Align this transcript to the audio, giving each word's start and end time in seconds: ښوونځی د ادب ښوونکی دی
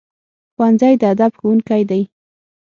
ښوونځی 0.53 0.93
د 1.01 1.03
ادب 1.13 1.31
ښوونکی 1.39 1.81
دی 1.89 2.01